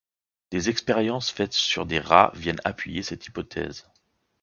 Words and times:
Des 0.49 0.69
expériences 0.71 1.29
faites 1.29 1.53
sur 1.53 1.85
des 1.85 1.99
rats 1.99 2.31
viennent 2.33 2.59
appuyer 2.63 3.03
cette 3.03 3.27
hypothèse. 3.27 3.87